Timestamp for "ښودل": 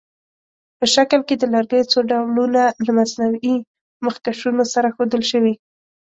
4.95-5.23